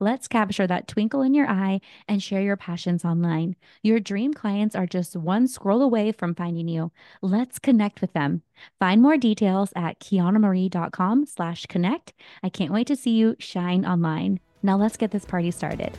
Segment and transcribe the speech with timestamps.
[0.00, 3.56] Let's capture that twinkle in your eye and share your passions online.
[3.82, 6.92] Your dream clients are just one scroll away from finding you.
[7.20, 8.42] Let's connect with them.
[8.78, 12.12] Find more details at kianamarie.com slash connect.
[12.44, 14.38] I can't wait to see you shine online.
[14.62, 15.92] Now let's get this party started.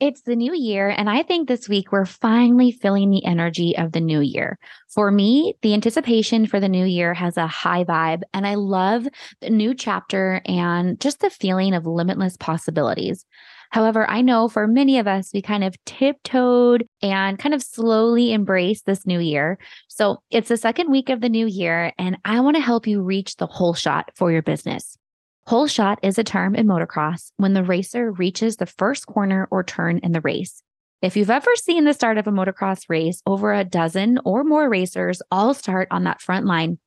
[0.00, 3.90] It's the new year, and I think this week we're finally feeling the energy of
[3.90, 4.56] the new year.
[4.88, 9.08] For me, the anticipation for the new year has a high vibe, and I love
[9.40, 13.26] the new chapter and just the feeling of limitless possibilities.
[13.70, 18.32] However, I know for many of us, we kind of tiptoed and kind of slowly
[18.32, 19.58] embrace this new year.
[19.88, 23.02] So it's the second week of the new year, and I want to help you
[23.02, 24.96] reach the holeshot for your business.
[25.48, 29.96] Holeshot is a term in motocross when the racer reaches the first corner or turn
[30.02, 30.62] in the race.
[31.00, 34.68] If you've ever seen the start of a motocross race, over a dozen or more
[34.68, 36.78] racers all start on that front line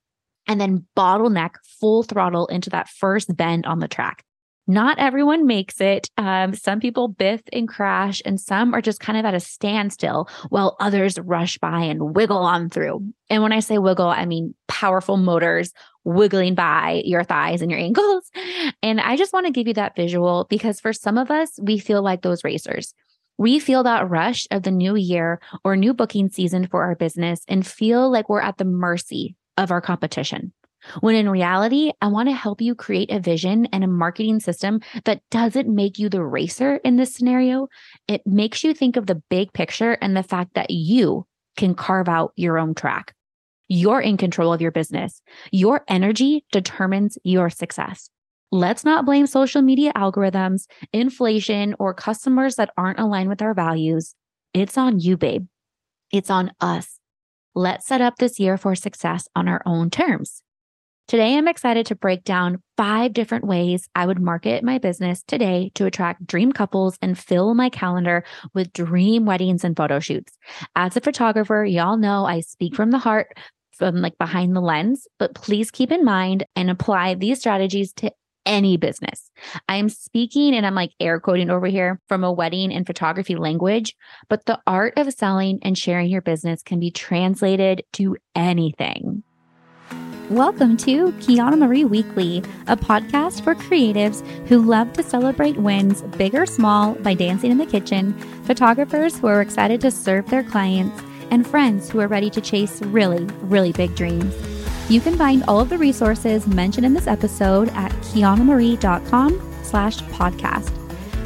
[0.48, 4.24] and then bottleneck full throttle into that first bend on the track.
[4.68, 6.08] Not everyone makes it.
[6.18, 10.30] Um, some people biff and crash, and some are just kind of at a standstill
[10.50, 13.12] while others rush by and wiggle on through.
[13.30, 15.74] And when I say wiggle, I mean powerful motors
[16.04, 18.30] wiggling by your thighs and your ankles.
[18.84, 21.78] And I just want to give you that visual because for some of us, we
[21.78, 22.96] feel like those racers.
[23.38, 27.42] We feel that rush of the new year or new booking season for our business
[27.48, 30.54] and feel like we're at the mercy of our competition.
[31.02, 34.82] When in reality, I want to help you create a vision and a marketing system
[35.06, 37.68] that doesn't make you the racer in this scenario.
[38.08, 41.26] It makes you think of the big picture and the fact that you
[41.56, 43.14] can carve out your own track.
[43.74, 45.22] You're in control of your business.
[45.54, 48.10] Your energy determines your success.
[48.52, 54.14] Let's not blame social media algorithms, inflation, or customers that aren't aligned with our values.
[54.54, 55.48] It's on you, babe.
[56.12, 57.00] It's on us.
[57.56, 60.44] Let's set up this year for success on our own terms.
[61.08, 65.72] Today, I'm excited to break down five different ways I would market my business today
[65.76, 70.38] to attract dream couples and fill my calendar with dream weddings and photo shoots.
[70.76, 73.38] As a photographer, y'all know I speak from the heart,
[73.82, 78.12] from like behind the lens, but please keep in mind and apply these strategies to
[78.46, 79.32] any business.
[79.68, 83.96] I'm speaking and I'm like air quoting over here from a wedding and photography language,
[84.30, 89.24] but the art of selling and sharing your business can be translated to anything.
[90.30, 96.36] Welcome to Kiana Marie Weekly, a podcast for creatives who love to celebrate wins, big
[96.36, 98.14] or small, by dancing in the kitchen,
[98.44, 102.82] photographers who are excited to serve their clients, and friends who are ready to chase
[102.82, 104.36] really, really big dreams.
[104.90, 110.72] You can find all of the resources mentioned in this episode at kianamarie.com slash podcast.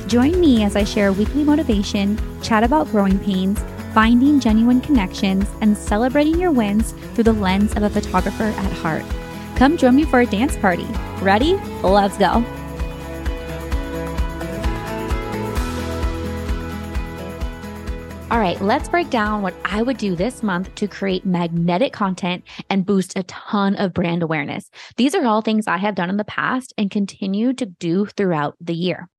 [0.07, 3.59] Join me as I share weekly motivation, chat about growing pains,
[3.93, 9.03] finding genuine connections, and celebrating your wins through the lens of a photographer at heart.
[9.55, 10.87] Come join me for a dance party.
[11.22, 11.55] Ready?
[11.81, 12.45] Let's go.
[18.31, 22.44] All right, let's break down what I would do this month to create magnetic content
[22.72, 24.72] and boost a ton of brand awareness.
[24.97, 28.56] These are all things I have done in the past and continue to do throughout
[28.59, 29.09] the year.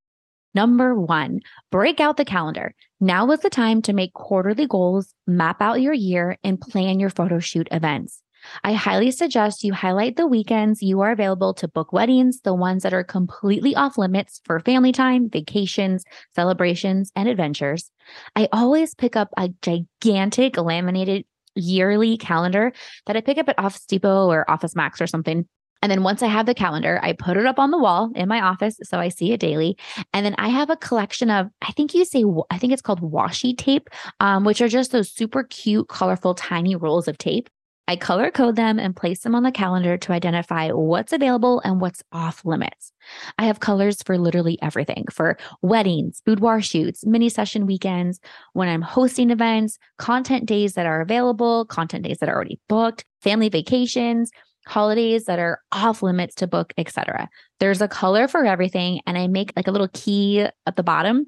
[0.56, 1.41] Number one,
[1.71, 2.75] break out the calendar.
[2.98, 7.10] Now is the time to make quarterly goals, map out your year, and plan your
[7.10, 8.22] photo shoot events.
[8.65, 12.83] I highly suggest you highlight the weekends you are available to book weddings, the ones
[12.83, 16.04] that are completely off limits for family time, vacations,
[16.34, 17.91] celebrations, and adventures.
[18.34, 22.72] I always pick up a gigantic laminated yearly calendar
[23.07, 25.47] that I pick up at Office Depot or Office Max or something.
[25.83, 28.28] And then once I have the calendar, I put it up on the wall in
[28.28, 29.77] my office so I see it daily.
[30.13, 33.01] And then I have a collection of, I think you say, I think it's called
[33.01, 33.89] washi tape,
[34.21, 37.49] um, which are just those super cute, colorful, tiny rolls of tape.
[37.88, 41.80] I color code them and place them on the calendar to identify what's available and
[41.80, 42.92] what's off limits.
[43.38, 48.18] I have colors for literally everything for weddings, boudoir shoots, mini session weekends,
[48.54, 53.04] when I'm hosting events, content days that are available, content days that are already booked,
[53.22, 54.30] family vacations,
[54.66, 57.28] holidays that are off limits to book, etc.
[57.60, 61.27] There's a color for everything and I make like a little key at the bottom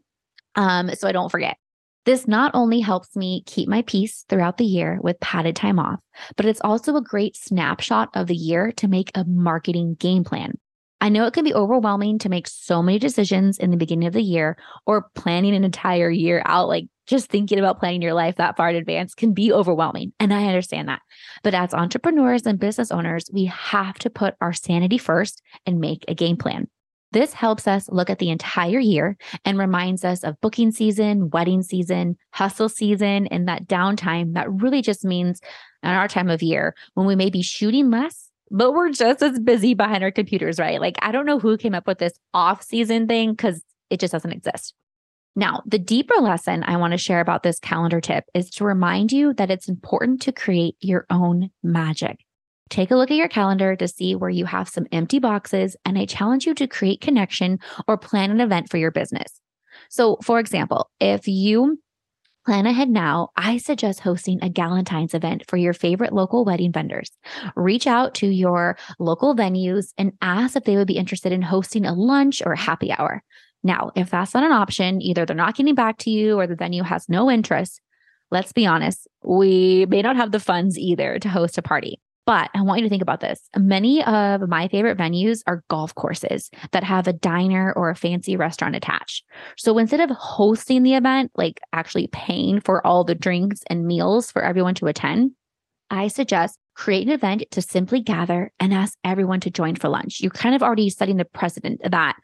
[0.56, 1.56] um so I don't forget.
[2.04, 6.00] This not only helps me keep my peace throughout the year with padded time off,
[6.36, 10.54] but it's also a great snapshot of the year to make a marketing game plan.
[11.00, 14.14] I know it can be overwhelming to make so many decisions in the beginning of
[14.14, 16.68] the year or planning an entire year out.
[16.68, 20.12] Like just thinking about planning your life that far in advance can be overwhelming.
[20.18, 21.00] And I understand that.
[21.42, 26.04] But as entrepreneurs and business owners, we have to put our sanity first and make
[26.08, 26.68] a game plan.
[27.12, 31.62] This helps us look at the entire year and reminds us of booking season, wedding
[31.62, 35.40] season, hustle season, and that downtime that really just means
[35.82, 39.38] in our time of year when we may be shooting less, but we're just as
[39.38, 40.80] busy behind our computers, right?
[40.80, 44.12] Like, I don't know who came up with this off season thing because it just
[44.12, 44.74] doesn't exist.
[45.34, 49.12] Now, the deeper lesson I want to share about this calendar tip is to remind
[49.12, 52.24] you that it's important to create your own magic.
[52.70, 55.98] Take a look at your calendar to see where you have some empty boxes, and
[55.98, 59.40] I challenge you to create connection or plan an event for your business.
[59.88, 61.78] So, for example, if you
[62.44, 67.10] plan ahead now, I suggest hosting a Galentine's event for your favorite local wedding vendors.
[67.56, 71.84] Reach out to your local venues and ask if they would be interested in hosting
[71.84, 73.22] a lunch or happy hour.
[73.62, 76.56] Now, if that's not an option, either they're not getting back to you or the
[76.56, 77.80] venue has no interest,
[78.30, 82.00] let's be honest, we may not have the funds either to host a party.
[82.28, 83.40] But I want you to think about this.
[83.56, 88.36] Many of my favorite venues are golf courses that have a diner or a fancy
[88.36, 89.24] restaurant attached.
[89.56, 94.30] So instead of hosting the event, like actually paying for all the drinks and meals
[94.30, 95.30] for everyone to attend,
[95.88, 100.20] I suggest create an event to simply gather and ask everyone to join for lunch.
[100.20, 102.14] You're kind of already setting the precedent that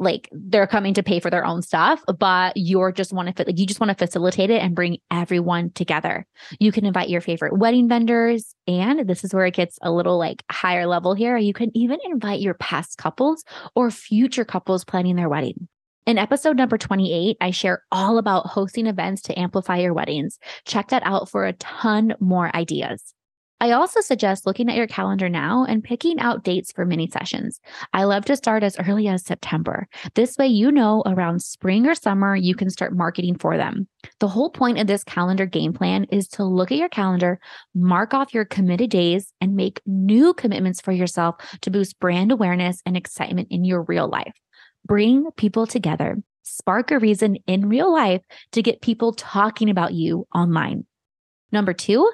[0.00, 3.58] like they're coming to pay for their own stuff, but you're just want to like
[3.58, 6.26] you just want to facilitate it and bring everyone together.
[6.58, 10.18] You can invite your favorite wedding vendors, and this is where it gets a little
[10.18, 11.36] like higher level here.
[11.36, 13.44] You can even invite your past couples
[13.74, 15.68] or future couples planning their wedding.
[16.06, 20.38] In episode number 28, I share all about hosting events to amplify your weddings.
[20.64, 23.14] Check that out for a ton more ideas.
[23.60, 27.60] I also suggest looking at your calendar now and picking out dates for mini sessions.
[27.92, 29.86] I love to start as early as September.
[30.14, 33.86] This way, you know around spring or summer, you can start marketing for them.
[34.18, 37.38] The whole point of this calendar game plan is to look at your calendar,
[37.74, 42.80] mark off your committed days, and make new commitments for yourself to boost brand awareness
[42.86, 44.32] and excitement in your real life.
[44.86, 48.22] Bring people together, spark a reason in real life
[48.52, 50.86] to get people talking about you online.
[51.52, 52.10] Number two,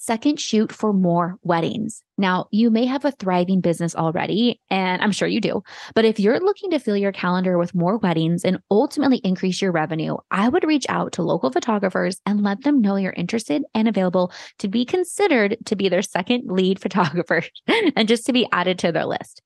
[0.00, 2.04] Second, shoot for more weddings.
[2.16, 5.64] Now, you may have a thriving business already, and I'm sure you do.
[5.92, 9.72] But if you're looking to fill your calendar with more weddings and ultimately increase your
[9.72, 13.88] revenue, I would reach out to local photographers and let them know you're interested and
[13.88, 18.78] available to be considered to be their second lead photographer and just to be added
[18.78, 19.42] to their list.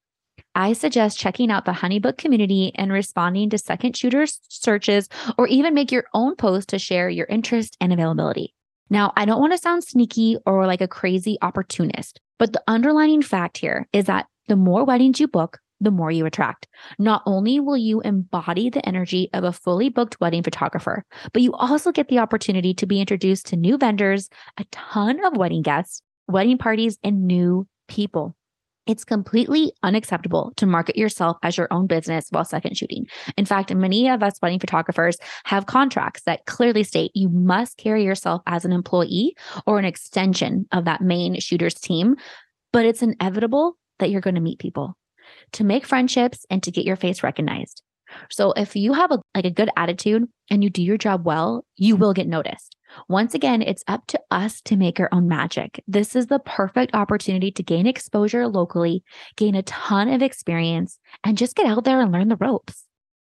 [0.55, 5.09] I suggest checking out the Honeybook community and responding to second shooters searches
[5.39, 8.55] or even make your own post to share your interest and availability.
[8.93, 13.23] Now, I don't want to sound sneaky or like a crazy opportunist, but the underlining
[13.23, 16.69] fact here is that the more weddings you book, the more you attract.
[16.99, 21.55] Not only will you embody the energy of a fully booked wedding photographer, but you
[21.55, 26.03] also get the opportunity to be introduced to new vendors, a ton of wedding guests,
[26.29, 28.37] wedding parties, and new people.
[28.87, 33.07] It's completely unacceptable to market yourself as your own business while second shooting.
[33.37, 38.05] In fact, many of us wedding photographers have contracts that clearly state you must carry
[38.05, 39.37] yourself as an employee
[39.67, 42.17] or an extension of that main shooter's team.
[42.73, 44.97] But it's inevitable that you're going to meet people
[45.53, 47.83] to make friendships and to get your face recognized.
[48.31, 51.65] So if you have a like a good attitude and you do your job well,
[51.77, 52.77] you will get noticed.
[53.09, 55.83] Once again, it's up to us to make our own magic.
[55.87, 59.03] This is the perfect opportunity to gain exposure locally,
[59.37, 62.85] gain a ton of experience, and just get out there and learn the ropes.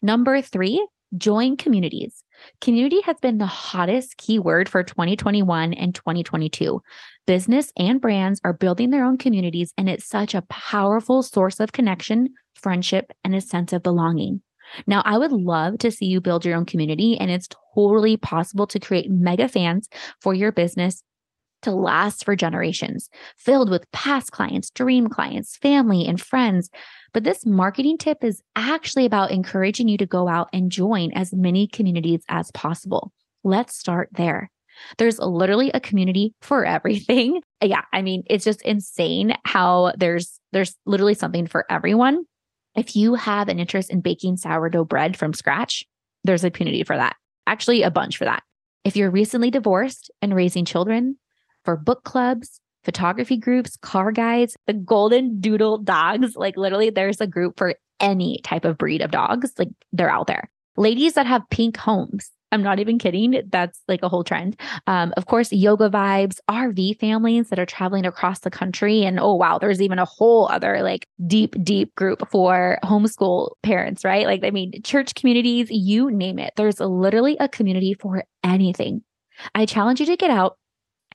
[0.01, 0.85] Number three,
[1.15, 2.23] join communities.
[2.61, 6.81] Community has been the hottest keyword for 2021 and 2022.
[7.25, 11.71] Business and brands are building their own communities, and it's such a powerful source of
[11.71, 14.41] connection, friendship, and a sense of belonging.
[14.85, 18.67] Now, I would love to see you build your own community, and it's totally possible
[18.67, 19.89] to create mega fans
[20.21, 21.03] for your business
[21.63, 26.69] to last for generations, filled with past clients, dream clients, family, and friends.
[27.13, 31.33] But this marketing tip is actually about encouraging you to go out and join as
[31.33, 33.11] many communities as possible.
[33.43, 34.51] Let's start there.
[34.97, 37.41] There's literally a community for everything.
[37.59, 42.23] Yeah, I mean, it's just insane how there's there's literally something for everyone.
[42.77, 45.83] If you have an interest in baking sourdough bread from scratch,
[46.23, 47.15] there's a community for that.
[47.47, 48.43] Actually, a bunch for that.
[48.83, 51.17] If you're recently divorced and raising children,
[51.65, 57.27] for book clubs, photography groups, car guides, the golden doodle dogs, like literally there's a
[57.27, 59.51] group for any type of breed of dogs.
[59.57, 60.49] Like they're out there.
[60.77, 63.41] Ladies that have pink homes, I'm not even kidding.
[63.49, 64.59] That's like a whole trend.
[64.87, 69.03] Um, of course, yoga vibes, RV families that are traveling across the country.
[69.03, 74.05] And oh, wow, there's even a whole other like deep, deep group for homeschool parents,
[74.05, 74.25] right?
[74.25, 76.53] Like, I mean, church communities, you name it.
[76.55, 79.03] There's literally a community for anything.
[79.53, 80.57] I challenge you to get out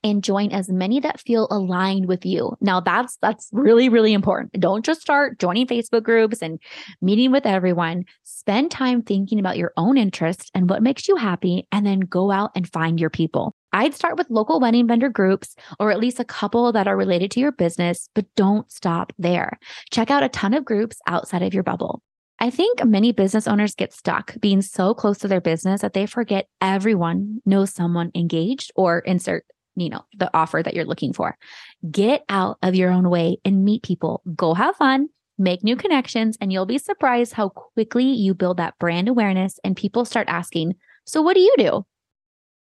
[0.03, 2.55] and join as many that feel aligned with you.
[2.61, 4.59] Now that's that's really really important.
[4.59, 6.59] Don't just start joining Facebook groups and
[7.01, 8.05] meeting with everyone.
[8.23, 12.31] Spend time thinking about your own interests and what makes you happy and then go
[12.31, 13.55] out and find your people.
[13.71, 17.31] I'd start with local wedding vendor groups or at least a couple that are related
[17.31, 19.57] to your business, but don't stop there.
[19.91, 22.01] Check out a ton of groups outside of your bubble.
[22.39, 26.05] I think many business owners get stuck being so close to their business that they
[26.05, 29.45] forget everyone knows someone engaged or insert
[29.75, 31.37] you know, the offer that you're looking for.
[31.89, 34.21] Get out of your own way and meet people.
[34.35, 38.77] Go have fun, make new connections, and you'll be surprised how quickly you build that
[38.79, 40.75] brand awareness and people start asking,
[41.05, 41.85] So, what do you do?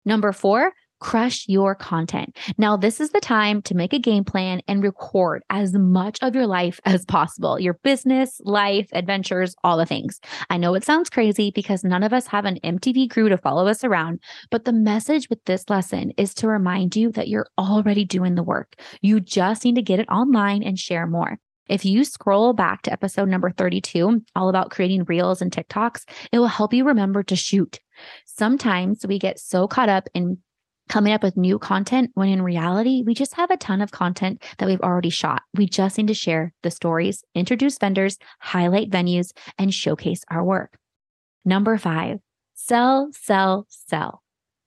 [0.06, 2.38] Number four, crush your content.
[2.58, 6.34] Now, this is the time to make a game plan and record as much of
[6.34, 10.22] your life as possible your business, life, adventures, all the things.
[10.50, 13.68] I know it sounds crazy because none of us have an MTV crew to follow
[13.68, 18.06] us around, but the message with this lesson is to remind you that you're already
[18.06, 18.76] doing the work.
[19.02, 21.38] You just need to get it online and share more.
[21.68, 26.40] If you scroll back to episode number 32, all about creating reels and TikToks, it
[26.40, 27.80] will help you remember to shoot.
[28.26, 30.40] Sometimes we get so caught up in
[30.92, 34.44] coming up with new content when in reality, we just have a ton of content
[34.58, 35.42] that we've already shot.
[35.56, 40.78] We just need to share the stories, introduce vendors, highlight venues, and showcase our work.
[41.46, 42.20] Number five,
[42.56, 44.22] sell, sell, sell.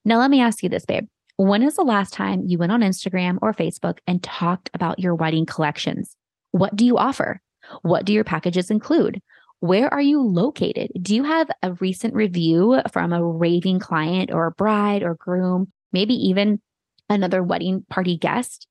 [0.07, 1.05] Now, let me ask you this, babe.
[1.37, 5.15] When is the last time you went on Instagram or Facebook and talked about your
[5.15, 6.17] wedding collections?
[6.53, 7.43] What do you offer?
[7.83, 9.21] What do your packages include?
[9.61, 10.91] Where are you located?
[11.03, 15.71] Do you have a recent review from a raving client or a bride or groom
[15.95, 16.61] maybe even
[17.09, 18.67] another wedding party guest,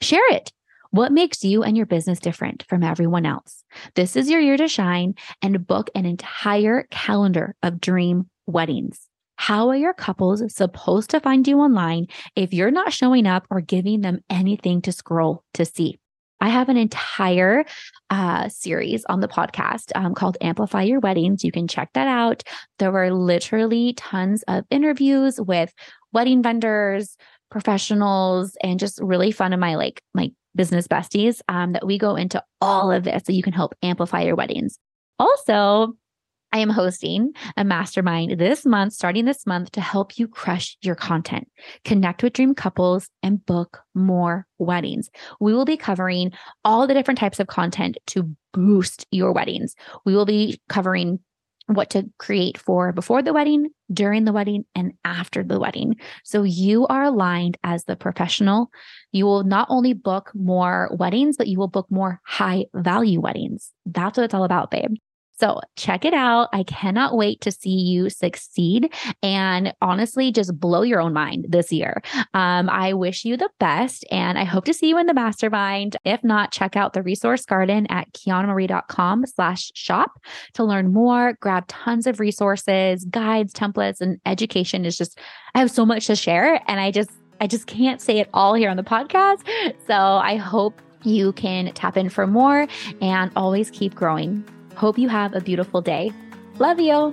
[0.00, 0.52] share it.
[0.90, 3.64] What makes you and your business different from everyone else?
[3.94, 9.00] This is your year to shine and book an entire calendar of dream weddings.
[9.36, 13.60] How are your couples supposed to find you online if you're not showing up or
[13.60, 15.98] giving them anything to scroll to see?
[16.40, 17.64] I have an entire
[18.10, 21.42] uh, series on the podcast um, called Amplify Your Weddings.
[21.42, 22.44] You can check that out.
[22.78, 25.72] There were literally tons of interviews with
[26.12, 27.16] wedding vendors,
[27.50, 32.16] professionals, and just really fun of my like my business besties um, that we go
[32.16, 34.78] into all of this so you can help amplify your weddings.
[35.18, 35.94] Also,
[36.52, 40.94] I am hosting a mastermind this month, starting this month, to help you crush your
[40.94, 41.46] content,
[41.84, 45.10] connect with dream couples, and book more weddings.
[45.40, 46.32] We will be covering
[46.64, 49.74] all the different types of content to boost your weddings.
[50.06, 51.20] We will be covering
[51.68, 55.96] what to create for before the wedding, during the wedding, and after the wedding.
[56.24, 58.70] So you are aligned as the professional.
[59.12, 63.70] You will not only book more weddings, but you will book more high value weddings.
[63.84, 64.94] That's what it's all about, babe.
[65.38, 66.48] So check it out.
[66.52, 68.92] I cannot wait to see you succeed
[69.22, 72.02] and honestly just blow your own mind this year.
[72.34, 75.96] Um, I wish you the best and I hope to see you in the mastermind.
[76.04, 80.10] If not, check out the resource garden at kianamarie.com slash shop
[80.54, 85.18] to learn more, grab tons of resources, guides, templates, and education is just,
[85.54, 88.54] I have so much to share and I just, I just can't say it all
[88.54, 89.44] here on the podcast.
[89.86, 92.66] So I hope you can tap in for more
[93.00, 94.44] and always keep growing.
[94.78, 96.12] Hope you have a beautiful day.
[96.60, 97.12] Love you.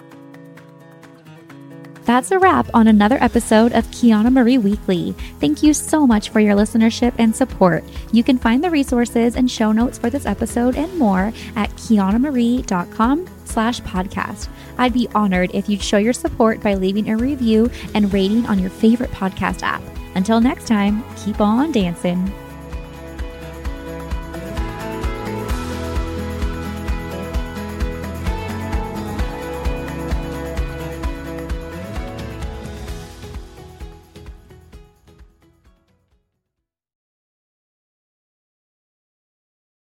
[2.04, 5.14] That's a wrap on another episode of Kiana Marie Weekly.
[5.40, 7.84] Thank you so much for your listenership and support.
[8.12, 13.28] You can find the resources and show notes for this episode and more at kianamarie.com
[13.46, 14.48] slash podcast.
[14.78, 18.60] I'd be honored if you'd show your support by leaving a review and rating on
[18.60, 19.82] your favorite podcast app.
[20.14, 22.32] Until next time, keep on dancing.